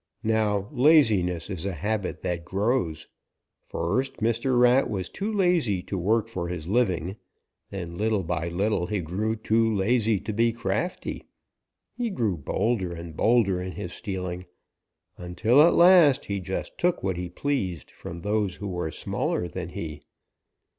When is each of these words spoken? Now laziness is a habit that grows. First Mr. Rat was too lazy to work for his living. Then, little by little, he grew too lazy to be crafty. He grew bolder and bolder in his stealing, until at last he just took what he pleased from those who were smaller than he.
Now 0.23 0.67
laziness 0.71 1.47
is 1.47 1.63
a 1.63 1.73
habit 1.73 2.23
that 2.23 2.43
grows. 2.43 3.07
First 3.61 4.17
Mr. 4.17 4.59
Rat 4.59 4.89
was 4.89 5.09
too 5.09 5.31
lazy 5.31 5.83
to 5.83 5.95
work 5.95 6.27
for 6.27 6.47
his 6.47 6.67
living. 6.67 7.17
Then, 7.69 7.99
little 7.99 8.23
by 8.23 8.49
little, 8.49 8.87
he 8.87 8.99
grew 9.01 9.35
too 9.35 9.71
lazy 9.75 10.19
to 10.21 10.33
be 10.33 10.53
crafty. 10.53 11.25
He 11.95 12.09
grew 12.09 12.35
bolder 12.35 12.91
and 12.95 13.15
bolder 13.15 13.61
in 13.61 13.73
his 13.73 13.93
stealing, 13.93 14.47
until 15.19 15.61
at 15.61 15.75
last 15.75 16.25
he 16.25 16.39
just 16.39 16.79
took 16.79 17.03
what 17.03 17.15
he 17.17 17.29
pleased 17.29 17.91
from 17.91 18.21
those 18.21 18.55
who 18.55 18.69
were 18.69 18.89
smaller 18.89 19.47
than 19.47 19.69
he. 19.69 20.01